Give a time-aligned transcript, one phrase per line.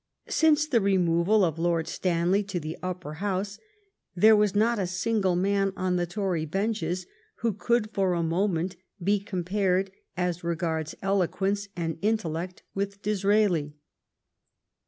[0.29, 3.59] Since the removal of Lord Stanley to the Upper House
[4.15, 7.05] there was not a single man on the Tory benches
[7.41, 13.75] who could for a moment be compared, as regards eloquence and intellect, with Disraeli.